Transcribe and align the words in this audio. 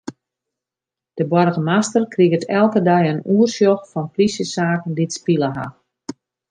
De 1.19 1.25
boargemaster 1.31 2.03
kriget 2.13 2.49
elke 2.61 2.81
dei 2.87 3.03
in 3.11 3.25
oersjoch 3.33 3.83
fan 3.91 4.07
plysjesaken 4.13 4.91
dy't 4.97 5.15
spile 5.17 5.49
ha. 5.55 5.67